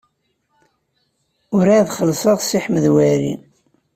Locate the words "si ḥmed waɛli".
2.41-3.33